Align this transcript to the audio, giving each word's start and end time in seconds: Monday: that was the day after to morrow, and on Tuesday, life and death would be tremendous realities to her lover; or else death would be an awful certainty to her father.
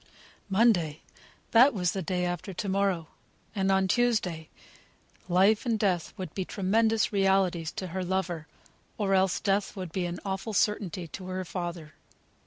Monday: 0.49 1.01
that 1.51 1.75
was 1.75 1.91
the 1.91 2.01
day 2.01 2.25
after 2.25 2.55
to 2.55 2.67
morrow, 2.67 3.09
and 3.53 3.71
on 3.71 3.87
Tuesday, 3.87 4.49
life 5.29 5.63
and 5.63 5.77
death 5.77 6.11
would 6.17 6.33
be 6.33 6.43
tremendous 6.43 7.13
realities 7.13 7.71
to 7.73 7.85
her 7.85 8.03
lover; 8.03 8.47
or 8.97 9.13
else 9.13 9.39
death 9.39 9.75
would 9.75 9.91
be 9.91 10.07
an 10.07 10.19
awful 10.25 10.53
certainty 10.53 11.07
to 11.09 11.27
her 11.27 11.45
father. 11.45 11.93